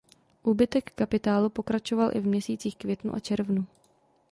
Úbytek 0.43 0.91
kapitálu 0.95 1.49
pokračoval 1.49 2.15
i 2.15 2.19
v 2.19 2.25
měsících 2.25 2.75
květnu 2.77 3.15
a 3.15 3.19
červnu. 3.19 3.65